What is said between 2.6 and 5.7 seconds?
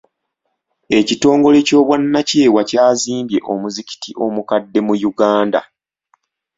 kyazimbye omuzikiti mukadde mu Uganda.